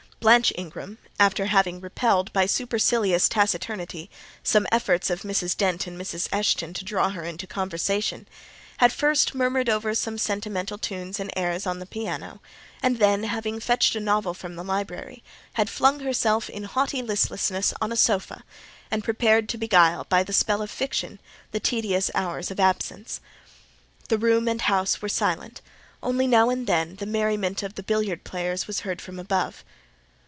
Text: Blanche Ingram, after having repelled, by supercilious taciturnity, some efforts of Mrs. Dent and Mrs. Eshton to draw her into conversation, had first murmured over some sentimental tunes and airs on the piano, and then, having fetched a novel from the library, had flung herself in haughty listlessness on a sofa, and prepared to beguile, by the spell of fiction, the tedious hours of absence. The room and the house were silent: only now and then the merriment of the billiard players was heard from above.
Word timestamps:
Blanche 0.23 0.53
Ingram, 0.55 0.99
after 1.19 1.47
having 1.47 1.81
repelled, 1.81 2.31
by 2.31 2.45
supercilious 2.45 3.27
taciturnity, 3.27 4.07
some 4.43 4.67
efforts 4.71 5.09
of 5.09 5.23
Mrs. 5.23 5.57
Dent 5.57 5.87
and 5.87 5.99
Mrs. 5.99 6.29
Eshton 6.31 6.75
to 6.75 6.85
draw 6.85 7.09
her 7.09 7.23
into 7.23 7.47
conversation, 7.47 8.27
had 8.77 8.93
first 8.93 9.33
murmured 9.33 9.67
over 9.67 9.95
some 9.95 10.19
sentimental 10.19 10.77
tunes 10.77 11.19
and 11.19 11.31
airs 11.35 11.65
on 11.65 11.79
the 11.79 11.87
piano, 11.87 12.39
and 12.83 12.99
then, 12.99 13.23
having 13.23 13.59
fetched 13.59 13.95
a 13.95 13.99
novel 13.99 14.35
from 14.35 14.55
the 14.55 14.63
library, 14.63 15.23
had 15.53 15.71
flung 15.71 16.01
herself 16.01 16.51
in 16.51 16.65
haughty 16.65 17.01
listlessness 17.01 17.73
on 17.81 17.91
a 17.91 17.97
sofa, 17.97 18.43
and 18.91 19.03
prepared 19.03 19.49
to 19.49 19.57
beguile, 19.57 20.05
by 20.07 20.21
the 20.21 20.33
spell 20.33 20.61
of 20.61 20.69
fiction, 20.69 21.19
the 21.51 21.59
tedious 21.59 22.11
hours 22.13 22.51
of 22.51 22.59
absence. 22.59 23.21
The 24.07 24.19
room 24.19 24.47
and 24.47 24.59
the 24.59 24.63
house 24.65 25.01
were 25.01 25.09
silent: 25.09 25.61
only 26.03 26.27
now 26.27 26.51
and 26.51 26.67
then 26.67 26.97
the 26.97 27.07
merriment 27.07 27.63
of 27.63 27.73
the 27.73 27.81
billiard 27.81 28.23
players 28.23 28.67
was 28.67 28.81
heard 28.81 29.01
from 29.01 29.17
above. 29.17 29.63